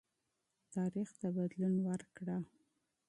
تاریخ 0.73 1.09
ته 1.19 1.27
بدلون 1.35 1.75
ورکړه. 1.87 2.37